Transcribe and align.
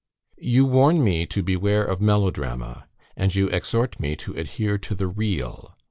"You 0.39 0.65
warn 0.65 1.03
me 1.03 1.27
to 1.27 1.43
beware 1.43 1.83
of 1.83 2.01
melodrama, 2.01 2.87
and 3.15 3.35
you 3.35 3.49
exhort 3.49 3.99
me 3.99 4.15
to 4.15 4.33
adhere 4.33 4.79
to 4.79 4.95
the 4.95 5.05
real. 5.07 5.77